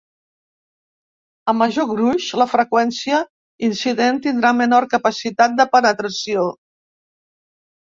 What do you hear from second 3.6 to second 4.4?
incident